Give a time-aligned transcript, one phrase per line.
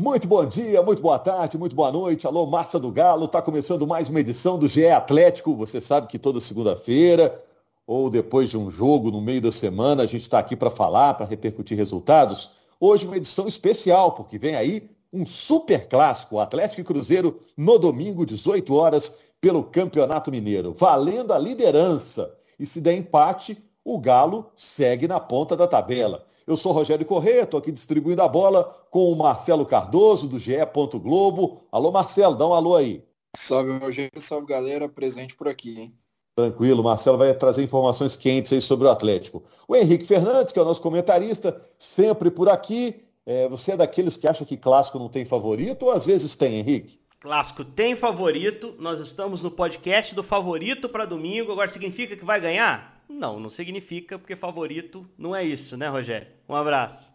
[0.00, 2.26] Muito bom dia, muito boa tarde, muito boa noite.
[2.26, 3.26] Alô, Massa do Galo.
[3.26, 5.54] Está começando mais uma edição do GE Atlético.
[5.54, 7.44] Você sabe que toda segunda-feira
[7.86, 11.12] ou depois de um jogo no meio da semana, a gente está aqui para falar,
[11.12, 12.50] para repercutir resultados.
[12.80, 18.24] Hoje uma edição especial, porque vem aí um super clássico, Atlético e Cruzeiro, no domingo,
[18.24, 22.32] 18 horas, pelo Campeonato Mineiro, valendo a liderança.
[22.58, 26.24] E se der empate, o Galo segue na ponta da tabela.
[26.50, 30.56] Eu sou Rogério Corrêa, estou aqui distribuindo a bola com o Marcelo Cardoso, do GE.
[31.00, 31.62] Globo.
[31.70, 33.04] Alô, Marcelo, dá um alô aí.
[33.36, 35.94] Salve, Rogério, salve, galera, presente por aqui, hein?
[36.34, 39.44] Tranquilo, Marcelo vai trazer informações quentes aí sobre o Atlético.
[39.68, 43.00] O Henrique Fernandes, que é o nosso comentarista, sempre por aqui.
[43.24, 46.56] É, você é daqueles que acha que clássico não tem favorito ou às vezes tem,
[46.56, 46.98] Henrique?
[47.20, 48.74] Clássico tem favorito.
[48.76, 51.52] Nós estamos no podcast do favorito para domingo.
[51.52, 52.99] Agora significa que vai ganhar?
[53.10, 56.28] Não, não significa, porque favorito não é isso, né, Rogério?
[56.48, 57.12] Um abraço.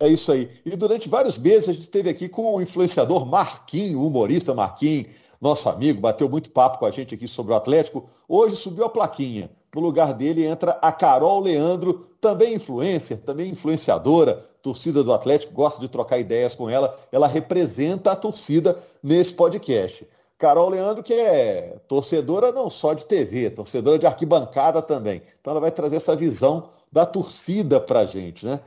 [0.00, 0.50] É isso aí.
[0.66, 5.06] E durante vários meses a gente esteve aqui com o influenciador Marquinho, humorista Marquinho,
[5.40, 8.08] nosso amigo, bateu muito papo com a gente aqui sobre o Atlético.
[8.28, 9.50] Hoje subiu a plaquinha.
[9.72, 15.80] No lugar dele entra a Carol Leandro, também influencer, também influenciadora, torcida do Atlético, gosta
[15.80, 16.98] de trocar ideias com ela.
[17.12, 20.06] Ela representa a torcida nesse podcast.
[20.44, 25.22] Carol Leandro, que é torcedora não só de TV, torcedora de arquibancada também.
[25.40, 28.60] Então ela vai trazer essa visão da torcida para a gente, né?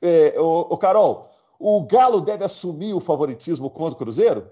[0.00, 4.48] É, o, Carol, o Galo deve assumir o favoritismo contra o Cruzeiro?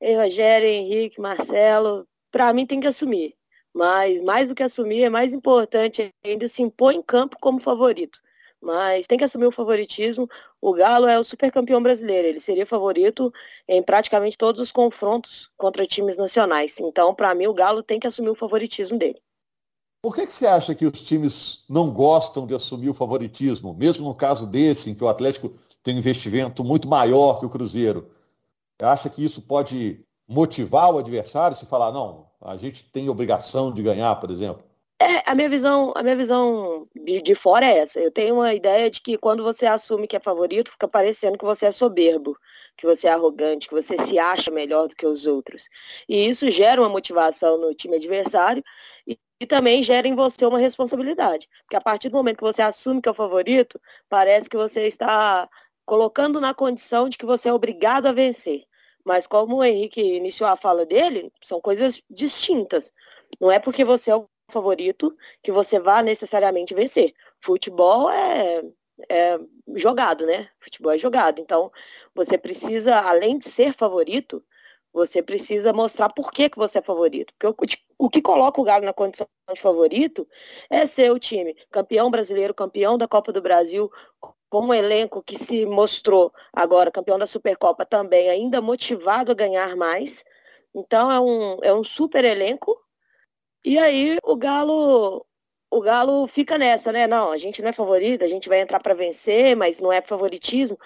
[0.00, 3.36] Ei, Rogério, Henrique, Marcelo, para mim tem que assumir.
[3.72, 8.18] Mas mais do que assumir, é mais importante ainda se impor em campo como favorito
[8.64, 10.28] mas tem que assumir o favoritismo.
[10.60, 13.32] O Galo é o super campeão brasileiro, ele seria favorito
[13.68, 16.76] em praticamente todos os confrontos contra times nacionais.
[16.80, 19.20] Então, para mim, o Galo tem que assumir o favoritismo dele.
[20.02, 24.06] Por que, que você acha que os times não gostam de assumir o favoritismo, mesmo
[24.06, 28.10] no caso desse, em que o Atlético tem um investimento muito maior que o Cruzeiro?
[28.82, 33.82] Acha que isso pode motivar o adversário se falar, não, a gente tem obrigação de
[33.82, 34.62] ganhar, por exemplo?
[35.04, 38.00] É, a minha visão, a minha visão de, fora é essa.
[38.00, 41.44] Eu tenho uma ideia de que quando você assume que é favorito, fica parecendo que
[41.44, 42.38] você é soberbo,
[42.74, 45.68] que você é arrogante, que você se acha melhor do que os outros.
[46.08, 48.64] E isso gera uma motivação no time adversário
[49.06, 51.50] e, e também gera em você uma responsabilidade.
[51.64, 53.78] Porque a partir do momento que você assume que é o favorito,
[54.08, 55.46] parece que você está
[55.84, 58.64] colocando na condição de que você é obrigado a vencer.
[59.04, 62.90] Mas como o Henrique iniciou a fala dele, são coisas distintas.
[63.38, 67.14] Não é porque você é o favorito que você vá necessariamente vencer.
[67.44, 68.62] Futebol é,
[69.08, 69.38] é
[69.76, 70.48] jogado, né?
[70.60, 71.40] Futebol é jogado.
[71.40, 71.70] Então,
[72.14, 74.42] você precisa, além de ser favorito,
[74.92, 77.34] você precisa mostrar por que, que você é favorito.
[77.38, 80.26] Porque o, o que coloca o Galo na condição de favorito
[80.70, 83.90] é ser o time campeão brasileiro, campeão da Copa do Brasil,
[84.48, 89.74] com um elenco que se mostrou agora campeão da Supercopa também, ainda motivado a ganhar
[89.74, 90.24] mais.
[90.72, 92.80] Então é um, é um super elenco
[93.64, 95.24] e aí o Galo
[95.70, 97.06] o Galo fica nessa, né?
[97.08, 100.00] Não, a gente não é favorito, a gente vai entrar para vencer, mas não é
[100.00, 100.78] favoritismo.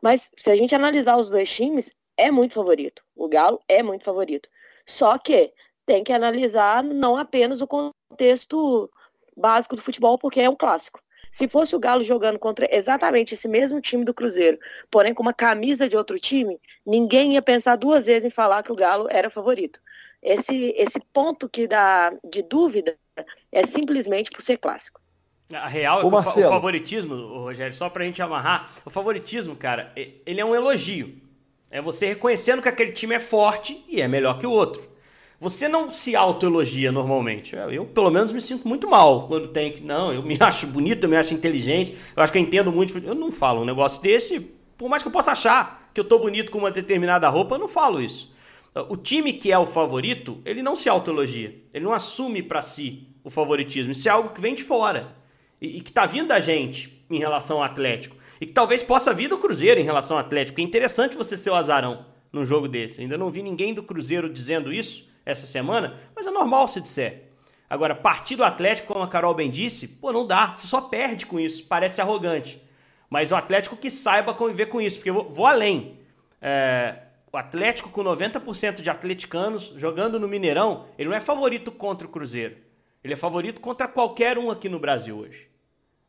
[0.00, 3.02] Mas se a gente analisar os dois times, é muito favorito.
[3.16, 4.48] O Galo é muito favorito.
[4.86, 5.52] Só que
[5.84, 8.88] tem que analisar não apenas o contexto
[9.36, 11.00] básico do futebol, porque é um clássico.
[11.32, 14.58] Se fosse o Galo jogando contra exatamente esse mesmo time do Cruzeiro,
[14.90, 18.72] porém com uma camisa de outro time, ninguém ia pensar duas vezes em falar que
[18.72, 19.80] o Galo era favorito.
[20.22, 22.96] Esse, esse ponto que dá de dúvida
[23.52, 25.00] é simplesmente por ser clássico.
[25.52, 30.40] A real é o, o favoritismo, Rogério, só pra gente amarrar, o favoritismo, cara, ele
[30.40, 31.16] é um elogio.
[31.70, 34.88] É você reconhecendo que aquele time é forte e é melhor que o outro.
[35.40, 37.54] Você não se autoelogia normalmente.
[37.54, 39.82] Eu, eu, pelo menos, me sinto muito mal quando tem que.
[39.82, 42.96] Não, eu me acho bonito, eu me acho inteligente, eu acho que eu entendo muito.
[42.98, 44.40] Eu não falo um negócio desse,
[44.76, 47.58] por mais que eu possa achar que eu tô bonito com uma determinada roupa, eu
[47.58, 48.32] não falo isso.
[48.88, 51.62] O time que é o favorito, ele não se autoelogia.
[51.72, 53.92] Ele não assume para si o favoritismo.
[53.92, 55.16] Isso é algo que vem de fora.
[55.60, 58.16] E, e que está vindo da gente em relação ao Atlético.
[58.40, 60.60] E que talvez possa vir do Cruzeiro em relação ao Atlético.
[60.60, 63.00] É interessante você ser o azarão num jogo desse.
[63.00, 67.28] Ainda não vi ninguém do Cruzeiro dizendo isso essa semana, mas é normal se disser.
[67.68, 70.54] Agora, partir do Atlético, como a Carol bem disse, pô, não dá.
[70.54, 71.64] Você só perde com isso.
[71.66, 72.62] Parece arrogante.
[73.10, 74.96] Mas o Atlético que saiba conviver com isso.
[74.96, 75.98] Porque eu vou, vou além.
[76.40, 76.94] É,
[77.32, 82.10] o Atlético com 90% de atleticanos jogando no Mineirão, ele não é favorito contra o
[82.10, 82.56] Cruzeiro.
[83.04, 85.48] Ele é favorito contra qualquer um aqui no Brasil hoje.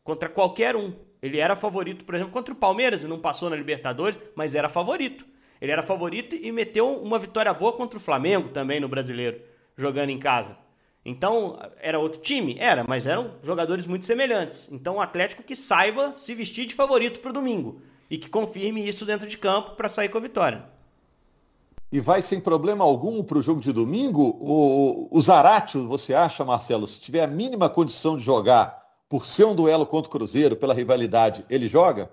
[0.03, 0.93] Contra qualquer um.
[1.21, 4.69] Ele era favorito, por exemplo, contra o Palmeiras e não passou na Libertadores, mas era
[4.69, 5.25] favorito.
[5.59, 9.41] Ele era favorito e meteu uma vitória boa contra o Flamengo também no Brasileiro,
[9.77, 10.57] jogando em casa.
[11.03, 12.55] Então, era outro time?
[12.57, 14.71] Era, mas eram jogadores muito semelhantes.
[14.71, 17.81] Então, o Atlético que saiba se vestir de favorito para o domingo.
[18.09, 20.65] e que confirme isso dentro de campo para sair com a vitória.
[21.91, 24.37] E vai sem problema algum para o jogo de domingo?
[24.39, 29.45] O, o Zaratio, você acha, Marcelo, se tiver a mínima condição de jogar por ser
[29.45, 32.11] um duelo contra o Cruzeiro, pela rivalidade, ele joga?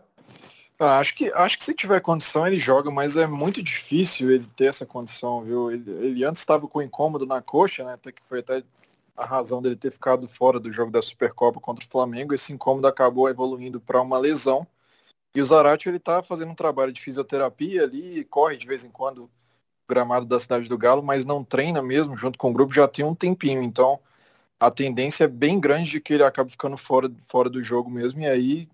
[0.79, 4.47] Ah, acho, que, acho que se tiver condição ele joga, mas é muito difícil ele
[4.57, 5.71] ter essa condição, viu?
[5.71, 7.95] Ele, ele antes estava com incômodo na coxa, né?
[7.95, 8.63] Até que foi até
[9.15, 12.33] a razão dele ter ficado fora do jogo da Supercopa contra o Flamengo.
[12.33, 14.67] Esse incômodo acabou evoluindo para uma lesão.
[15.35, 18.91] E o Zarate ele está fazendo um trabalho de fisioterapia ali, corre de vez em
[18.91, 19.31] quando
[19.89, 23.05] gramado da Cidade do Galo, mas não treina mesmo junto com o grupo já tem
[23.05, 23.63] um tempinho.
[23.63, 23.99] Então
[24.59, 28.21] a tendência é bem grande de que ele acabe ficando fora, fora do jogo mesmo.
[28.21, 28.69] E aí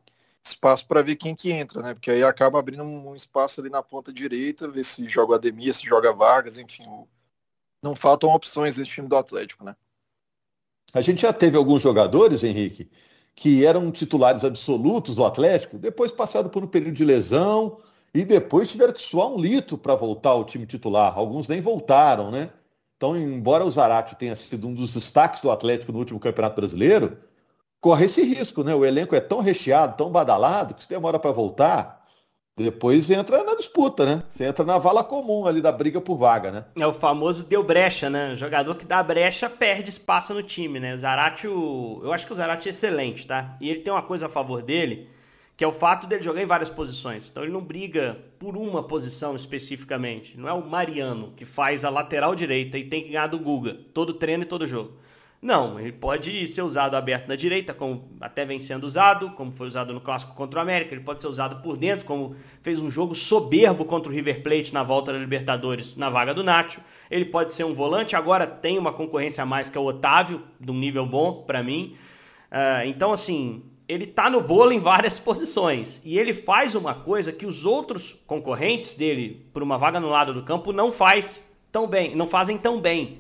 [0.45, 1.95] espaço para ver quem que entra, né?
[1.95, 5.87] Porque aí acaba abrindo um espaço ali na ponta direita, ver se joga Ademir, se
[5.87, 6.85] joga Vargas, enfim.
[7.83, 9.77] Não faltam opções nesse time do Atlético, né?
[10.93, 12.91] A gente já teve alguns jogadores, Henrique,
[13.35, 17.81] que eram titulares absolutos do Atlético, depois passaram por um período de lesão
[18.15, 21.17] e depois tiveram que suar um litro para voltar ao time titular.
[21.17, 22.51] Alguns nem voltaram, né?
[22.97, 27.19] Então, embora o Zarate tenha sido um dos destaques do Atlético no último Campeonato Brasileiro,
[27.81, 28.75] corre esse risco, né?
[28.75, 32.03] O elenco é tão recheado, tão badalado, que se demora para voltar,
[32.57, 34.23] depois entra na disputa, né?
[34.29, 36.65] Você entra na vala comum ali da briga por vaga, né?
[36.79, 38.35] É o famoso deu brecha, né?
[38.35, 40.95] O jogador que dá brecha perde espaço no time, né?
[40.95, 43.57] O Zarate, eu acho que o Zarate é excelente, tá?
[43.61, 45.09] E ele tem uma coisa a favor dele,
[45.57, 47.29] que é o fato dele jogar em várias posições.
[47.31, 50.39] Então ele não briga por uma posição especificamente.
[50.39, 53.77] Não é o Mariano que faz a lateral direita e tem que ganhar do Guga,
[53.93, 54.97] todo treino e todo jogo.
[55.43, 59.67] Não, ele pode ser usado aberto na direita, como até vem sendo usado, como foi
[59.67, 60.95] usado no clássico contra o América.
[60.95, 64.73] Ele pode ser usado por dentro, como fez um jogo soberbo contra o River Plate
[64.73, 66.81] na volta da Libertadores, na vaga do Nacho.
[67.11, 70.45] Ele pode ser um volante, agora tem uma concorrência a mais que é o Otávio,
[70.61, 71.97] de um nível bom para mim.
[72.53, 76.01] Uh, então, assim, ele tá no bolo em várias posições.
[76.05, 80.33] E ele faz uma coisa que os outros concorrentes dele, por uma vaga no lado
[80.33, 83.19] do campo, não faz tão bem, não fazem tão bem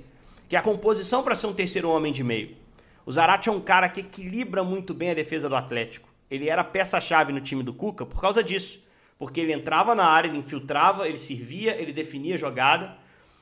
[0.48, 2.56] que é a composição para ser um terceiro homem de meio.
[3.04, 6.08] O Zarate é um cara que equilibra muito bem a defesa do Atlético.
[6.30, 8.82] Ele era peça-chave no time do Cuca por causa disso.
[9.18, 12.96] Porque ele entrava na área, ele infiltrava, ele servia, ele definia a jogada.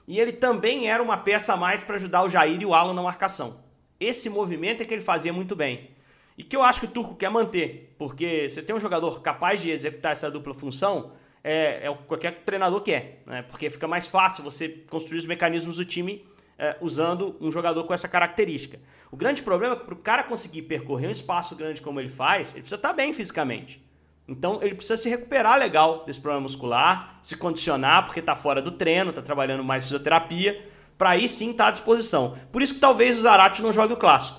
[0.07, 2.95] E ele também era uma peça a mais para ajudar o Jair e o Alan
[2.95, 3.61] na marcação.
[3.99, 5.91] Esse movimento é que ele fazia muito bem.
[6.37, 7.95] E que eu acho que o Turco quer manter.
[7.99, 11.13] Porque você tem um jogador capaz de executar essa dupla função,
[11.43, 13.23] é, é o que qualquer treinador quer.
[13.27, 13.43] Né?
[13.43, 16.25] Porque fica mais fácil você construir os mecanismos do time
[16.59, 18.79] é, usando um jogador com essa característica.
[19.11, 22.11] O grande problema é que para o cara conseguir percorrer um espaço grande como ele
[22.11, 23.83] faz, ele precisa estar tá bem fisicamente.
[24.29, 28.71] Então ele precisa se recuperar legal desse problema muscular, se condicionar porque está fora do
[28.71, 30.65] treino, está trabalhando mais fisioterapia,
[30.99, 32.37] para aí sim estar tá à disposição.
[32.53, 34.39] Por isso que talvez o Zarate não jogue o clássico.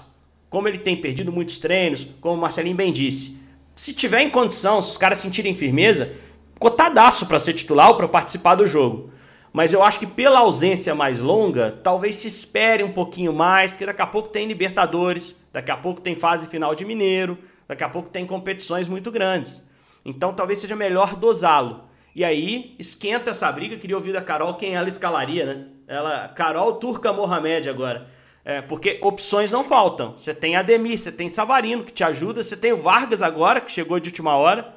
[0.52, 3.42] Como ele tem perdido muitos treinos, como o Marcelinho bem disse.
[3.74, 6.14] Se tiver em condição, se os caras sentirem firmeza,
[6.60, 9.12] cotadaço para ser titular ou para participar do jogo.
[9.54, 13.86] Mas eu acho que pela ausência mais longa, talvez se espere um pouquinho mais, porque
[13.86, 17.90] daqui a pouco tem Libertadores, daqui a pouco tem fase final de Mineiro, daqui a
[17.90, 19.66] pouco tem competições muito grandes.
[20.04, 21.86] Então talvez seja melhor dosá-lo.
[22.14, 25.68] E aí esquenta essa briga, queria ouvir da Carol quem ela escalaria, né?
[25.88, 28.08] Ela, Carol Turca Mohamed agora.
[28.44, 30.18] É, porque opções não faltam.
[30.18, 33.72] Você tem Ademir, você tem Savarino que te ajuda, você tem o Vargas agora, que
[33.72, 34.74] chegou de última hora.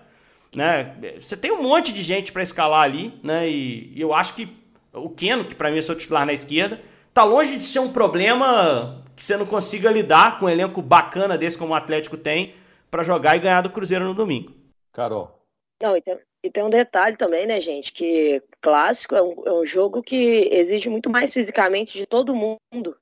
[0.55, 0.95] Né?
[1.19, 3.49] Você tem um monte de gente para escalar ali, né?
[3.49, 4.49] E, e eu acho que
[4.93, 6.81] o Keno, que para mim é seu titular na esquerda,
[7.13, 11.39] tá longe de ser um problema que você não consiga lidar com um elenco bacana
[11.39, 12.55] desse como o Atlético tem
[12.91, 14.53] para jogar e ganhar do Cruzeiro no domingo.
[14.93, 15.41] Carol.
[15.83, 19.53] Não, e tem, e tem um detalhe também, né, gente, que clássico é um, é
[19.53, 22.97] um jogo que exige muito mais fisicamente de todo mundo.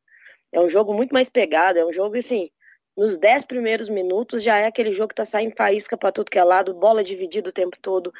[0.52, 2.50] É um jogo muito mais pegado, é um jogo assim,
[2.96, 6.38] nos dez primeiros minutos já é aquele jogo que tá saindo faísca para tudo que
[6.38, 8.12] é lado, bola dividida o tempo todo.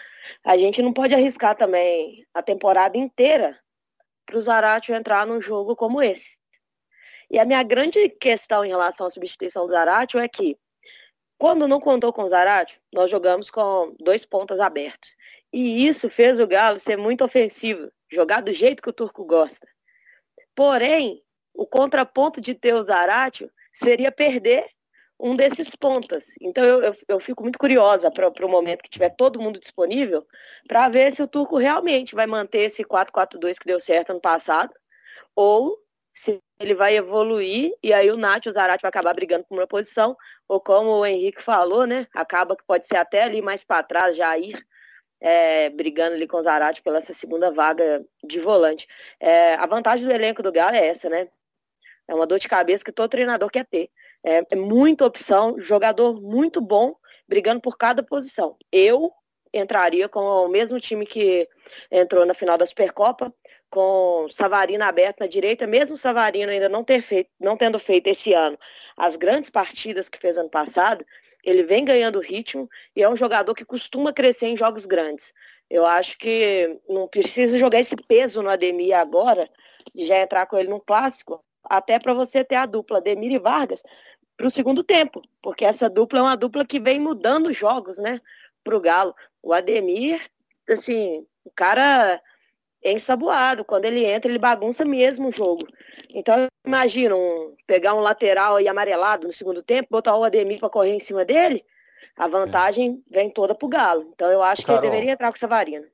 [0.43, 3.59] A gente não pode arriscar também a temporada inteira
[4.25, 6.31] para o Zaratio entrar num jogo como esse.
[7.31, 10.57] E a minha grande questão em relação à substituição do Zaratio é que,
[11.39, 15.11] quando não contou com o Zaratio, nós jogamos com dois pontas abertos.
[15.53, 19.67] E isso fez o Galo ser muito ofensivo, jogar do jeito que o Turco gosta.
[20.55, 21.23] Porém,
[21.55, 24.67] o contraponto de ter o Zaratio seria perder
[25.23, 26.25] um desses pontas.
[26.41, 30.27] Então eu, eu, eu fico muito curiosa para o momento que tiver todo mundo disponível
[30.67, 34.75] para ver se o Turco realmente vai manter esse 4-4-2 que deu certo ano passado
[35.37, 35.79] ou
[36.13, 39.67] se ele vai evoluir e aí o Nath o Zarate vai acabar brigando por uma
[39.67, 40.17] posição
[40.49, 42.07] ou como o Henrique falou, né?
[42.15, 44.61] Acaba que pode ser até ali mais para trás, Jair,
[45.21, 48.87] é, brigando ali com o Zarate pela essa segunda vaga de volante.
[49.21, 51.29] É, a vantagem do elenco do Galo é essa, né?
[52.09, 53.91] É uma dor de cabeça que todo treinador quer ter.
[54.25, 56.95] É, é muita opção, jogador muito bom,
[57.29, 58.57] brigando por cada posição.
[58.71, 59.13] Eu,
[59.53, 61.49] entraria com o mesmo time que
[61.91, 63.33] entrou na final da Supercopa,
[63.71, 68.33] com Savarino aberto na direita, mesmo Savarino ainda não, ter feito, não tendo feito esse
[68.33, 68.59] ano
[68.97, 71.05] as grandes partidas que fez ano passado,
[71.45, 75.33] ele vem ganhando ritmo e é um jogador que costuma crescer em jogos grandes.
[75.69, 79.49] Eu acho que não precisa jogar esse peso no Ademir agora,
[79.95, 83.39] de já entrar com ele no clássico, até para você ter a dupla Ademir e
[83.39, 83.83] Vargas
[84.37, 88.21] para o segundo tempo, porque essa dupla é uma dupla que vem mudando jogos, né,
[88.63, 89.15] para o Galo.
[89.43, 90.21] O Ademir,
[90.69, 92.21] assim, o cara
[92.85, 93.65] é ensaboado.
[93.65, 95.67] Quando ele entra, ele bagunça mesmo o jogo.
[96.11, 100.69] Então, imagina um, pegar um lateral aí amarelado no segundo tempo, botar o Ademir para
[100.69, 101.65] correr em cima dele,
[102.15, 104.11] a vantagem vem toda pro Galo.
[104.15, 105.87] Então, eu acho Carol, que ele deveria entrar com o Savarino.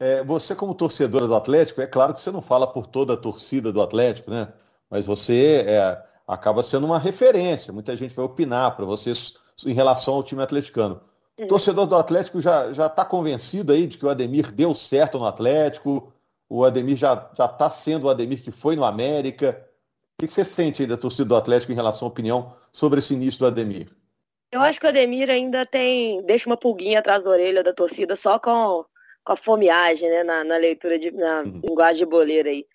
[0.00, 3.16] É, você, como torcedora do Atlético, é claro que você não fala por toda a
[3.16, 4.52] torcida do Atlético, né?
[4.90, 7.72] Mas você é, acaba sendo uma referência.
[7.72, 9.12] Muita gente vai opinar para você
[9.64, 11.00] em relação ao time atleticano.
[11.38, 11.48] O uhum.
[11.48, 16.12] torcedor do Atlético já está convencido aí de que o Ademir deu certo no Atlético,
[16.48, 19.64] o Ademir já está sendo o Ademir que foi no América.
[20.20, 23.14] O que você sente aí da torcida do Atlético em relação à opinião sobre esse
[23.14, 23.88] início do Ademir?
[24.50, 28.16] Eu acho que o Ademir ainda tem, deixa uma pulguinha atrás da orelha da torcida
[28.16, 28.84] só com,
[29.24, 31.60] com a fomeagem, né, na, na leitura, de, na uhum.
[31.64, 32.66] linguagem de boleira aí.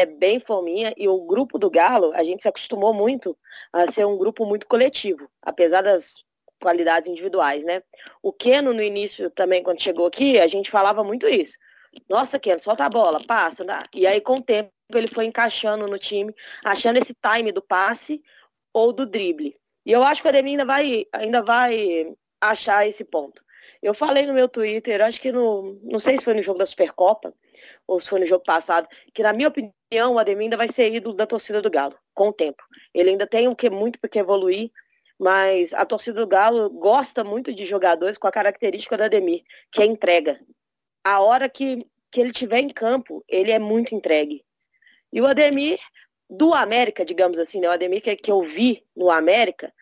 [0.00, 3.36] É bem fominha e o grupo do Galo, a gente se acostumou muito
[3.72, 6.14] a ser um grupo muito coletivo, apesar das
[6.60, 7.82] qualidades individuais, né?
[8.22, 11.54] O Keno, no início também, quando chegou aqui, a gente falava muito isso.
[12.08, 13.64] Nossa, Ken, solta a bola, passa.
[13.64, 13.84] Dá.
[13.94, 16.34] E aí, com o tempo, ele foi encaixando no time,
[16.64, 18.22] achando esse time do passe
[18.72, 19.56] ou do drible.
[19.86, 23.43] E eu acho que o Ademir ainda vai, ainda vai achar esse ponto.
[23.84, 25.78] Eu falei no meu Twitter, acho que no.
[25.82, 27.34] Não sei se foi no jogo da Supercopa
[27.86, 30.92] ou se foi no jogo passado, que na minha opinião o Ademir ainda vai ser
[30.92, 32.62] ídolo da torcida do Galo, com o tempo.
[32.94, 34.70] Ele ainda tem um que muito porque evoluir,
[35.18, 39.82] mas a torcida do Galo gosta muito de jogadores com a característica do Ademir, que
[39.82, 40.40] é entrega
[41.04, 44.42] a hora que, que ele tiver em campo, ele é muito entregue.
[45.12, 45.78] E o Ademir,
[46.28, 47.68] do América, digamos assim, né?
[47.68, 49.72] o Ademir que, que eu vi no América,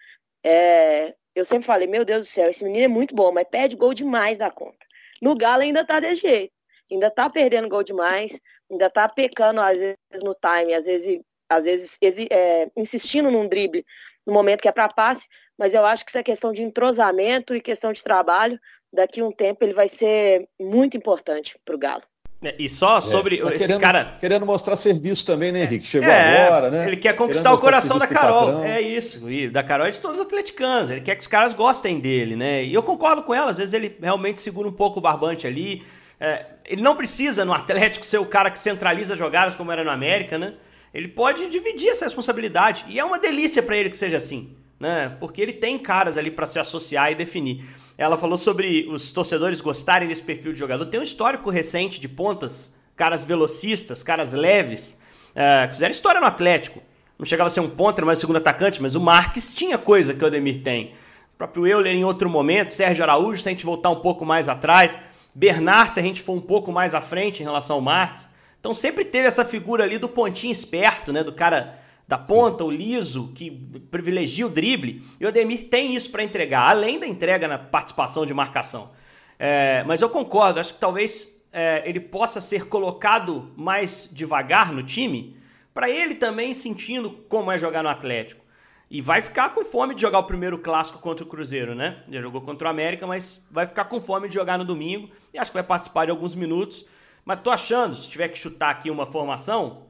[0.45, 3.77] é, eu sempre falei, meu Deus do céu, esse menino é muito bom, mas perde
[3.77, 4.87] gol demais da conta.
[5.21, 6.53] No Galo ainda tá desse jeito.
[6.91, 8.39] Ainda tá perdendo gol demais,
[8.71, 11.99] ainda tá pecando às vezes no time, às vezes, às vezes
[12.31, 13.85] é, insistindo num drible
[14.27, 15.27] no momento que é para passe,
[15.59, 18.61] mas eu acho que isso é questão de entrosamento e questão de trabalho
[18.93, 22.03] daqui a um tempo ele vai ser muito importante para o Galo.
[22.43, 24.17] É, e só sobre é, tá esse querendo, cara.
[24.19, 25.87] Querendo mostrar serviço também, né, Henrique?
[25.87, 26.89] Chegou é, agora, né?
[26.89, 28.65] Ele quer conquistar o coração da Carol.
[28.65, 29.31] É isso.
[29.31, 30.91] E da Carol e de todos os atleticanos.
[30.91, 32.65] Ele quer que os caras gostem dele, né?
[32.65, 33.51] E eu concordo com ela.
[33.51, 35.85] Às vezes ele realmente segura um pouco o barbante ali.
[36.19, 39.91] É, ele não precisa no Atlético ser o cara que centraliza jogadas como era no
[39.91, 40.55] América, né?
[40.93, 42.85] Ele pode dividir essa responsabilidade.
[42.89, 45.17] E é uma delícia para ele que seja assim, né?
[45.21, 47.65] Porque ele tem caras ali para se associar e definir.
[47.97, 50.85] Ela falou sobre os torcedores gostarem desse perfil de jogador.
[50.87, 54.99] Tem um histórico recente de pontas, caras velocistas, caras leves,
[55.31, 56.83] uh, que fizeram história no Atlético.
[57.17, 60.15] Não chegava a ser um ponta, era mais segundo atacante, mas o Marques tinha coisa
[60.15, 60.87] que o Ademir tem.
[61.35, 64.49] O próprio Euler em outro momento, Sérgio Araújo, se a gente voltar um pouco mais
[64.49, 64.99] atrás,
[65.33, 68.29] Bernard, se a gente for um pouco mais à frente em relação ao Marques.
[68.59, 71.23] Então sempre teve essa figura ali do pontinho esperto, né?
[71.23, 71.82] Do cara
[72.13, 73.51] da ponta, o liso, que
[73.91, 75.03] privilegia o drible.
[75.19, 78.91] E o Ademir tem isso para entregar, além da entrega na participação de marcação.
[79.39, 84.83] É, mas eu concordo, acho que talvez é, ele possa ser colocado mais devagar no
[84.83, 85.39] time,
[85.73, 88.45] para ele também sentindo como é jogar no Atlético.
[88.91, 92.03] E vai ficar com fome de jogar o primeiro clássico contra o Cruzeiro, né?
[92.11, 95.09] Já jogou contra o América, mas vai ficar com fome de jogar no domingo.
[95.33, 96.85] E acho que vai participar de alguns minutos.
[97.25, 99.87] Mas tô achando, se tiver que chutar aqui uma formação,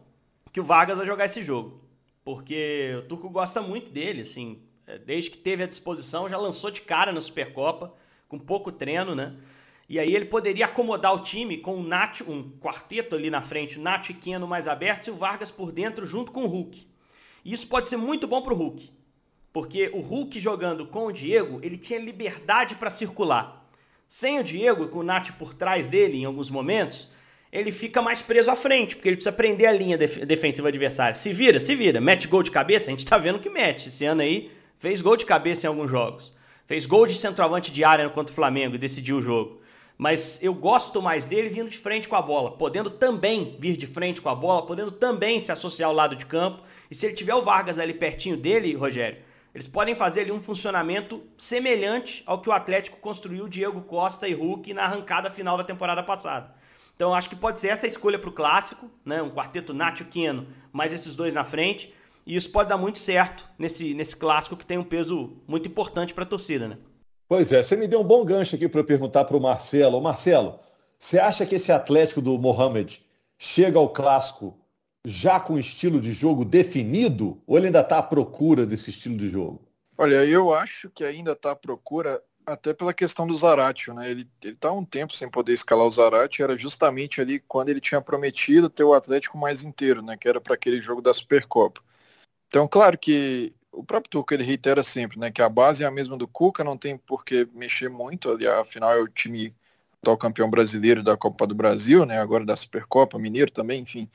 [0.52, 1.82] que o Vargas vai jogar esse jogo
[2.25, 6.71] porque o Turco gosta muito dele, assim, é, desde que teve a disposição, já lançou
[6.71, 7.95] de cara na Supercopa,
[8.29, 9.37] com pouco treino, né?
[9.88, 13.79] E aí ele poderia acomodar o time com o Nath, um quarteto ali na frente,
[13.79, 16.87] o Nath e Keno mais abertos e o Vargas por dentro junto com o Hulk.
[17.45, 18.91] E isso pode ser muito bom para o Hulk,
[19.52, 23.69] porque o Hulk jogando com o Diego, ele tinha liberdade para circular.
[24.07, 27.09] Sem o Diego, com o Nath por trás dele em alguns momentos,
[27.52, 31.14] ele fica mais preso à frente, porque ele precisa prender a linha def defensiva adversária.
[31.14, 32.00] Se vira, se vira.
[32.00, 33.88] Mete gol de cabeça, a gente tá vendo que mete.
[33.88, 36.32] Esse ano aí fez gol de cabeça em alguns jogos.
[36.66, 39.61] Fez gol de centroavante de área contra o Flamengo e decidiu o jogo.
[39.99, 43.87] Mas eu gosto mais dele vindo de frente com a bola, podendo também vir de
[43.87, 46.62] frente com a bola, podendo também se associar ao lado de campo.
[46.90, 49.18] E se ele tiver o Vargas ali pertinho dele, Rogério,
[49.54, 54.32] eles podem fazer ali um funcionamento semelhante ao que o Atlético construiu Diego Costa e
[54.32, 56.62] Hulk na arrancada final da temporada passada.
[57.02, 59.21] Então acho que pode ser essa a escolha para o clássico, né?
[59.21, 61.92] Um quarteto Nacho Queno, mais esses dois na frente.
[62.25, 66.14] E isso pode dar muito certo nesse, nesse clássico que tem um peso muito importante
[66.14, 66.78] para a torcida, né?
[67.26, 70.00] Pois é, você me deu um bom gancho aqui para eu perguntar para o Marcelo.
[70.00, 70.61] Marcelo,
[70.97, 73.04] você acha que esse Atlético do Mohamed
[73.37, 74.56] chega ao clássico
[75.04, 79.28] já com estilo de jogo definido ou ele ainda está à procura desse estilo de
[79.28, 79.61] jogo?
[79.99, 84.11] Olha, eu acho que ainda está à procura até pela questão do Zaratio, né?
[84.11, 87.80] Ele, ele tá um tempo sem poder escalar o Zaratio, era justamente ali quando ele
[87.80, 90.16] tinha prometido ter o Atlético mais inteiro, né?
[90.16, 91.80] Que era para aquele jogo da Supercopa.
[92.49, 95.30] Então, claro que o próprio Tuca ele reitera sempre, né?
[95.30, 98.46] Que a base é a mesma do Cuca, não tem por que mexer muito, ali,
[98.46, 99.54] afinal é o time
[100.02, 102.18] atual campeão brasileiro da Copa do Brasil, né?
[102.20, 104.11] Agora da Supercopa, Mineiro também, enfim.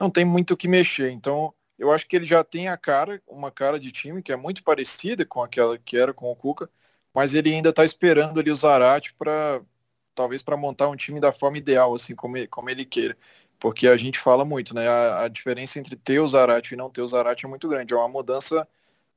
[0.00, 1.10] Não tem muito o que mexer.
[1.10, 4.36] Então, eu acho que ele já tem a cara, uma cara de time que é
[4.36, 6.70] muito parecida com aquela que era com o Cuca,
[7.16, 9.62] mas ele ainda está esperando ali o Zarate para
[10.14, 13.16] talvez para montar um time da forma ideal, assim como ele, como ele queira.
[13.58, 14.88] Porque a gente fala muito, né?
[14.88, 17.94] A, a diferença entre ter o Zarate e não ter o Zarate é muito grande.
[17.94, 18.68] É uma mudança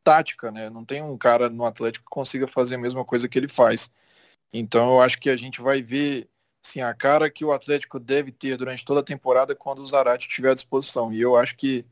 [0.04, 0.70] tática, né?
[0.70, 3.92] Não tem um cara no Atlético que consiga fazer a mesma coisa que ele faz.
[4.54, 6.30] Então eu acho que a gente vai ver
[6.64, 10.28] assim, a cara que o Atlético deve ter durante toda a temporada quando o Zarate
[10.28, 11.12] estiver à disposição.
[11.14, 11.86] E eu acho que,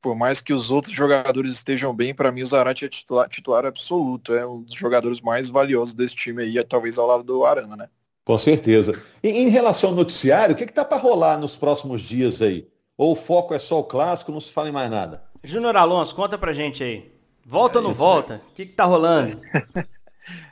[0.00, 3.66] por mais que os outros jogadores estejam bem, para mim o Zarate é titular, titular
[3.66, 4.32] absoluto.
[4.32, 7.88] É um dos jogadores mais valiosos desse time aí, talvez ao lado do Arana, né?
[8.24, 9.02] Com certeza.
[9.22, 12.68] E em relação ao noticiário, o que está para rolar nos próximos dias aí?
[12.96, 15.22] Ou o foco é só o clássico, não se fala em mais nada?
[15.42, 17.10] Júnior Alonso, conta pra gente aí.
[17.44, 18.42] Volta ou é não volta?
[18.50, 19.40] O que, que tá rolando?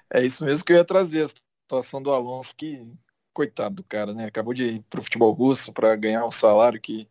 [0.09, 2.87] É isso mesmo que eu ia trazer, a situação do Alonso, que
[3.35, 4.25] coitado do cara, né?
[4.25, 7.07] Acabou de ir pro futebol russo para ganhar um salário que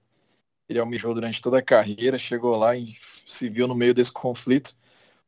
[0.68, 2.96] ele almejou durante toda a carreira, chegou lá e
[3.26, 4.76] se viu no meio desse conflito.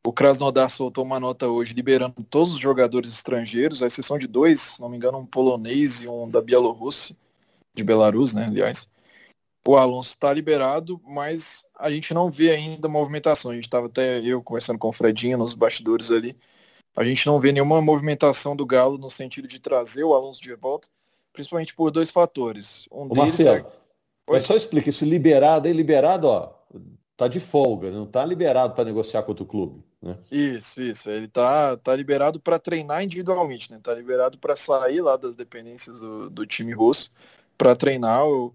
[0.06, 4.60] O Krasnodar soltou uma nota hoje liberando todos os jogadores estrangeiros, à exceção de dois,
[4.60, 7.16] se não me engano, um polonês e um da Bielorrússia,
[7.74, 8.88] de Belarus, né, aliás.
[9.66, 13.50] O Alonso está liberado, mas a gente não vê ainda movimentação.
[13.50, 16.34] A gente estava até eu conversando com o Fredinho nos bastidores ali
[16.98, 20.52] a gente não vê nenhuma movimentação do Galo no sentido de trazer o Alonso de
[20.56, 20.88] volta,
[21.32, 22.86] principalmente por dois fatores.
[22.90, 23.72] Um Ô, deles Marcelo, é...
[24.28, 26.52] Mas só explica, esse liberado aí, liberado, ó,
[27.16, 30.18] tá de folga, não tá liberado para negociar com outro clube, né?
[30.30, 31.10] Isso, isso.
[31.10, 33.80] Ele tá, tá liberado para treinar individualmente, né?
[33.82, 37.10] Tá liberado para sair lá das dependências do, do time russo
[37.56, 38.24] para treinar.
[38.24, 38.54] O,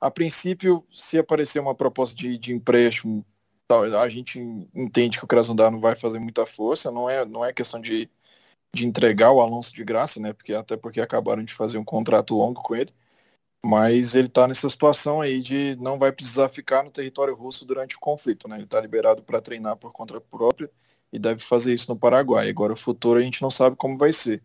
[0.00, 3.24] a princípio, se aparecer uma proposta de, de empréstimo
[3.98, 4.38] a gente
[4.74, 8.10] entende que o Krasnodar não vai fazer muita força, não é, não é questão de,
[8.74, 10.32] de entregar o Alonso de graça, né?
[10.32, 12.92] Porque até porque acabaram de fazer um contrato longo com ele.
[13.64, 17.96] Mas ele está nessa situação aí de não vai precisar ficar no território russo durante
[17.96, 18.56] o conflito, né?
[18.56, 20.70] Ele está liberado para treinar por conta própria
[21.10, 22.50] e deve fazer isso no Paraguai.
[22.50, 24.42] Agora o futuro a gente não sabe como vai ser.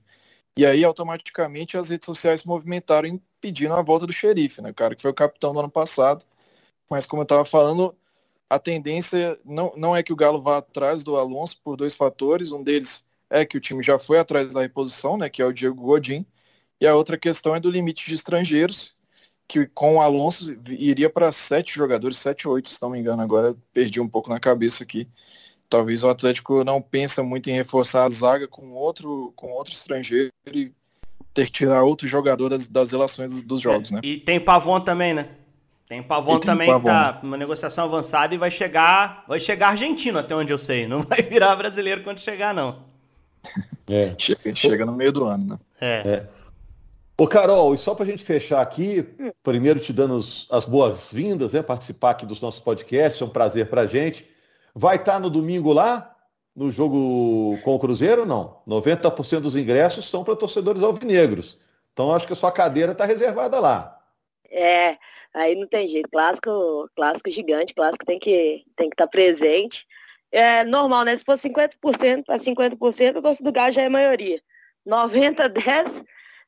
[0.58, 4.70] E aí automaticamente as redes sociais se movimentaram pedindo a volta do xerife, né?
[4.72, 6.26] O cara que foi o capitão do ano passado.
[6.90, 7.94] Mas como eu estava falando,
[8.50, 12.52] a tendência não, não é que o Galo vá atrás do Alonso por dois fatores.
[12.54, 15.54] Um deles é que o time já foi atrás da reposição, né, que é o
[15.54, 16.26] Diego Godin.
[16.82, 18.96] E a outra questão é do limite de estrangeiros,
[19.50, 23.24] que com o Alonso iria para sete jogadores, sete ou oito, se não me engano.
[23.24, 25.08] Agora perdi um pouco na cabeça aqui.
[25.68, 30.32] Talvez o Atlético não pensa muito em reforçar a zaga com outro, com outro estrangeiro
[30.54, 30.72] e
[31.34, 34.00] ter que tirar outro jogador das, das relações dos jogos, né?
[34.04, 35.30] E tem Pavon também, né?
[35.88, 36.82] Tem Pavon também Pavon.
[36.82, 40.88] que tá numa negociação avançada e vai chegar, vai chegar argentino até onde eu sei,
[40.88, 42.84] não vai virar brasileiro quando chegar não.
[43.88, 44.14] É.
[44.16, 45.60] Chega, chega no meio do ano, né?
[45.82, 46.08] É.
[46.08, 46.39] é.
[47.20, 49.06] Ô Carol, e só para a gente fechar aqui,
[49.44, 50.18] primeiro te dando
[50.50, 54.30] as boas-vindas, né, participar aqui dos nossos podcasts, é um prazer para a gente.
[54.74, 56.16] Vai estar tá no domingo lá,
[56.56, 58.62] no jogo com o Cruzeiro não?
[58.68, 61.60] 90% dos ingressos são para torcedores alvinegros.
[61.92, 64.00] Então acho que a sua cadeira está reservada lá.
[64.50, 64.98] É,
[65.34, 66.10] Aí não tem jeito.
[66.10, 69.86] Clássico, clássico gigante, clássico tem que tem que estar tá presente.
[70.32, 71.16] É normal, né?
[71.16, 74.42] Se for 50% para 50%, a torcida do Galo já é maioria.
[74.86, 76.04] 90, 10,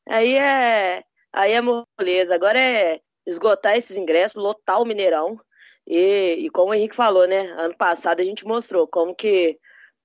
[0.06, 2.34] aí é aí é moleza.
[2.34, 5.40] Agora é esgotar esses ingressos, lotar o Mineirão.
[5.86, 7.40] E, e como o Henrique falou, né?
[7.58, 9.58] Ano passado a gente mostrou como que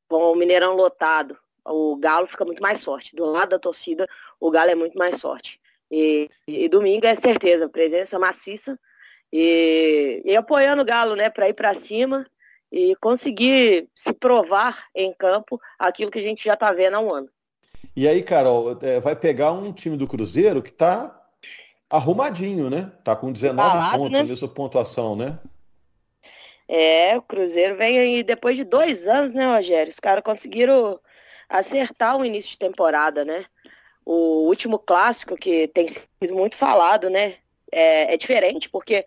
[0.07, 3.15] com o Mineirão lotado, o Galo fica muito mais forte.
[3.15, 4.07] Do lado da torcida,
[4.39, 5.59] o Galo é muito mais forte.
[5.91, 8.79] E, e domingo é certeza, presença maciça.
[9.31, 12.25] E, e apoiando o Galo, né, para ir para cima
[12.71, 17.13] e conseguir se provar em campo aquilo que a gente já está vendo há um
[17.13, 17.29] ano.
[17.97, 21.19] E aí, Carol, é, vai pegar um time do Cruzeiro que está
[21.89, 22.91] arrumadinho, né?
[23.03, 24.23] Tá com 19 Falado, pontos né?
[24.23, 25.39] nessa pontuação, né?
[26.67, 29.91] É, o Cruzeiro vem aí depois de dois anos, né, Rogério?
[29.91, 30.99] Os caras conseguiram
[31.49, 33.45] acertar o início de temporada, né?
[34.09, 37.35] o último clássico que tem sido muito falado, né?
[37.69, 39.05] É, é, diferente, porque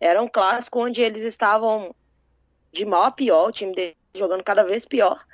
[0.00, 1.94] era um clássico onde eles estavam
[2.72, 5.24] de mal a pior, o time jogando cada vez pior.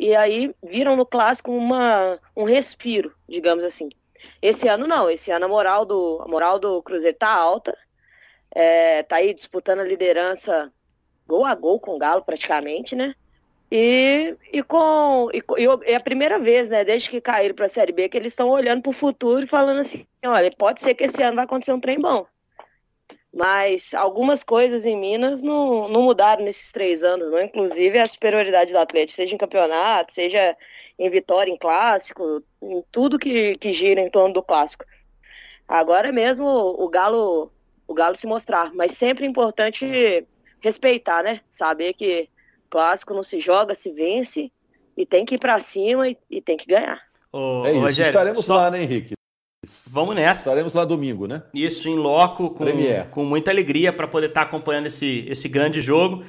[0.00, 3.90] E aí viram no clássico uma, um respiro, digamos assim.
[4.40, 7.76] Esse ano não, esse ano a moral do, a moral do Cruzeiro tá alta.
[8.50, 10.72] É, tá aí disputando a liderança
[11.26, 13.14] gol a gol com o Galo praticamente, né?
[13.70, 17.68] E, e, com, e, e é a primeira vez, né, desde que caíram para a
[17.68, 20.94] Série B, que eles estão olhando para o futuro e falando assim, olha, pode ser
[20.94, 22.26] que esse ano vai acontecer um trem bom.
[23.32, 27.40] Mas algumas coisas em Minas não, não mudaram nesses três anos, não?
[27.40, 30.56] inclusive a superioridade do Atlético, seja em campeonato, seja
[30.98, 34.84] em vitória em clássico, em tudo que, que gira em torno do clássico.
[35.68, 37.52] Agora mesmo o Galo,
[37.86, 40.26] o Galo se mostrar, mas sempre é importante
[40.60, 41.40] respeitar, né?
[41.48, 42.28] Saber que
[42.68, 44.50] clássico não se joga, se vence
[44.96, 47.00] e tem que ir para cima e, e, tem que ganhar.
[47.32, 48.56] Ô, é isso, Rogério, estaremos só...
[48.56, 49.14] lá, né, Henrique?
[49.90, 50.40] Vamos nessa.
[50.40, 51.42] Estaremos lá domingo, né?
[51.52, 52.64] Isso, em loco, com,
[53.10, 56.24] com muita alegria para poder estar tá acompanhando esse, esse grande jogo.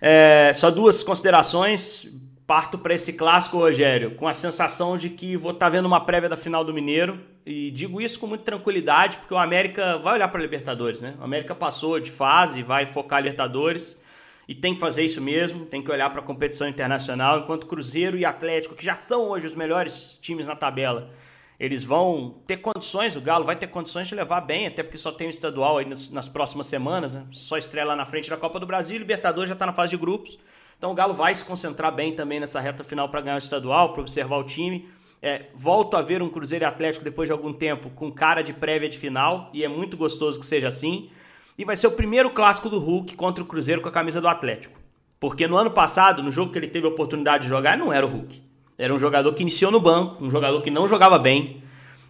[0.00, 2.08] É, só duas considerações.
[2.46, 6.00] Parto para esse clássico, Rogério, com a sensação de que vou estar tá vendo uma
[6.00, 7.20] prévia da final do Mineiro.
[7.46, 11.14] E digo isso com muita tranquilidade, porque o América vai olhar para Libertadores, né?
[11.20, 14.00] O América passou de fase, vai focar Libertadores.
[14.48, 18.18] E tem que fazer isso mesmo, tem que olhar para a competição internacional, enquanto Cruzeiro
[18.18, 21.08] e Atlético, que já são hoje os melhores times na tabela,
[21.60, 25.12] eles vão ter condições, o Galo vai ter condições de levar bem, até porque só
[25.12, 27.26] tem o estadual aí nas próximas semanas, né?
[27.30, 29.98] só estreia lá na frente da Copa do Brasil, Libertadores já está na fase de
[29.98, 30.38] grupos,
[30.78, 33.92] então o Galo vai se concentrar bem também nessa reta final para ganhar o estadual,
[33.92, 34.88] para observar o time.
[35.20, 38.88] É, volto a ver um Cruzeiro Atlético depois de algum tempo com cara de prévia
[38.88, 41.10] de final, e é muito gostoso que seja assim.
[41.58, 44.28] E vai ser o primeiro clássico do Hulk contra o Cruzeiro com a camisa do
[44.28, 44.80] Atlético.
[45.18, 48.06] Porque no ano passado, no jogo que ele teve a oportunidade de jogar, não era
[48.06, 48.49] o Hulk.
[48.80, 51.62] Era um jogador que iniciou no banco, um jogador que não jogava bem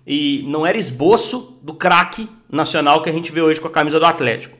[0.06, 3.98] e não era esboço do craque nacional que a gente vê hoje com a camisa
[3.98, 4.56] do Atlético.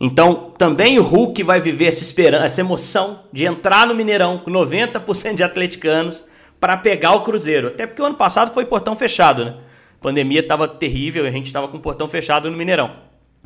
[0.00, 4.50] Então, também o Hulk vai viver essa esperança, essa emoção de entrar no Mineirão com
[4.50, 6.24] 90% de atleticanos
[6.58, 7.68] para pegar o Cruzeiro.
[7.68, 9.56] Até porque o ano passado foi portão fechado, né?
[9.98, 12.90] A pandemia estava terrível e a gente estava com portão fechado no Mineirão.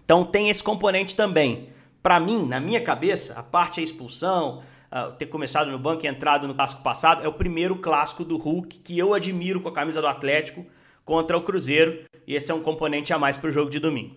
[0.04, 1.70] Então tem esse componente também.
[2.00, 4.62] Para mim, na minha cabeça, a parte é expulsão,
[4.94, 8.36] uh, ter começado no banco e entrado no clássico passado, é o primeiro clássico do
[8.36, 10.64] Hulk que eu admiro com a camisa do Atlético
[11.04, 12.04] contra o Cruzeiro.
[12.26, 14.14] E esse é um componente a mais para o jogo de domingo.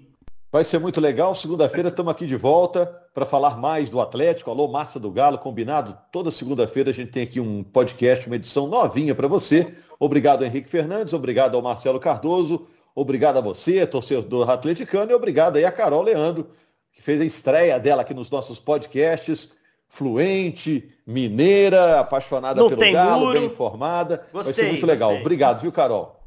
[0.50, 1.36] Vai ser muito legal.
[1.36, 4.50] Segunda-feira estamos aqui de volta para falar mais do Atlético.
[4.50, 5.98] Alô, Márcia do Galo, combinado?
[6.10, 9.76] Toda segunda-feira a gente tem aqui um podcast, uma edição novinha para você.
[10.00, 11.13] Obrigado, Henrique Fernandes.
[11.13, 12.66] Obrigado ao Marcelo Cardoso.
[12.96, 15.12] Obrigado a você, torcedor atleticano.
[15.12, 16.48] E obrigado aí a Carol Leandro,
[16.94, 19.52] que fez a estreia dela aqui nos nossos podcasts
[19.88, 23.39] fluente, mineira, apaixonada Não pelo Galo, muro.
[23.39, 24.28] bem informada.
[24.32, 25.10] Gostei, Vai ser muito legal.
[25.10, 25.26] Gostei.
[25.26, 26.19] Obrigado, viu, Carol?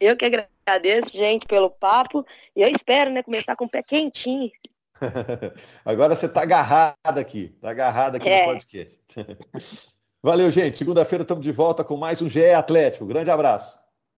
[0.00, 2.24] Eu que agradeço, gente, pelo papo.
[2.54, 4.50] E eu espero, né, começar com o pé quentinho.
[5.84, 8.46] Agora você está agarrada aqui, está agarrada aqui é.
[8.46, 8.98] no podcast.
[10.22, 10.78] Valeu, gente.
[10.78, 13.04] Segunda-feira estamos de volta com mais um GE Atlético.
[13.04, 13.83] Grande abraço.